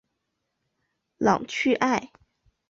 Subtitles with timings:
[1.19, 2.09] 朗屈艾。